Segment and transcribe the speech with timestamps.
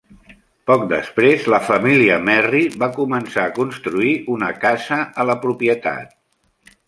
[0.69, 6.19] Poc després, la família Merry va començar a construir una casa a la propietat.